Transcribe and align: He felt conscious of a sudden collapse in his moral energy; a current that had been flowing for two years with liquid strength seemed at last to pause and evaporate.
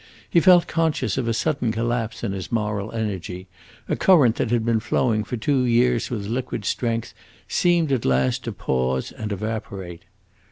He 0.27 0.39
felt 0.39 0.65
conscious 0.65 1.15
of 1.15 1.27
a 1.27 1.31
sudden 1.35 1.71
collapse 1.71 2.23
in 2.23 2.31
his 2.31 2.51
moral 2.51 2.91
energy; 2.91 3.47
a 3.87 3.95
current 3.95 4.37
that 4.37 4.49
had 4.49 4.65
been 4.65 4.79
flowing 4.79 5.23
for 5.23 5.37
two 5.37 5.63
years 5.63 6.09
with 6.09 6.25
liquid 6.25 6.65
strength 6.65 7.13
seemed 7.47 7.91
at 7.91 8.03
last 8.03 8.43
to 8.45 8.51
pause 8.51 9.11
and 9.11 9.31
evaporate. 9.31 10.01